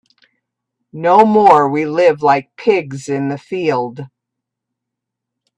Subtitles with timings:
[0.93, 4.07] No more we live like pigs in the field.